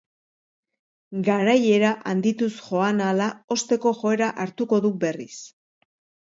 Garaiera 1.27 1.91
handituz 2.13 2.49
joan 2.69 3.03
ahala 3.09 3.27
hozteko 3.57 3.93
joera 4.01 4.31
hartuko 4.47 4.81
du 4.87 4.93
berriz. 5.07 5.31